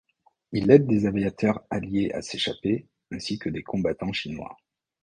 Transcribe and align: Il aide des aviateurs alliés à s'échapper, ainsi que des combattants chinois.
Il 0.51 0.71
aide 0.71 0.87
des 0.87 1.05
aviateurs 1.05 1.61
alliés 1.69 2.09
à 2.15 2.23
s'échapper, 2.23 2.87
ainsi 3.11 3.37
que 3.37 3.49
des 3.49 3.61
combattants 3.61 4.11
chinois. 4.13 4.57